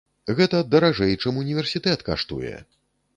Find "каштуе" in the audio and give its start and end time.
2.09-2.55